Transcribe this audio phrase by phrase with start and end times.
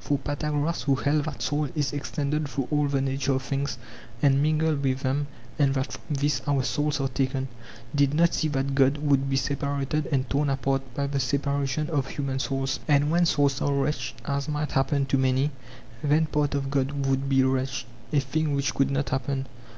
[0.00, 0.06] 533.
[0.06, 3.78] For Pythagoras, who held that soul is extended through all the nature of things
[4.20, 7.48] and mingled with them, and that from this our souls are taken,
[7.94, 12.06] did not see that god would be separated and torn apart by the separation of
[12.08, 15.50] human souls; and when souls are wretched, as might happen to many,
[16.04, 19.46] then part of god would be wretched; a thing which could not happen.